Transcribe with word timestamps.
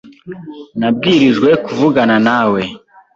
Nabwirijwe 0.79 1.49
kuvugana 1.65 2.15
nawe. 2.27 2.61